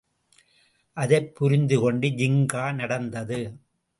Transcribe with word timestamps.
அதைப் 0.93 1.35
புரிந்து 1.35 1.79
கொண்டு 1.79 2.07
ஜின்கா 2.07 2.73
நடந்தது. 2.73 3.39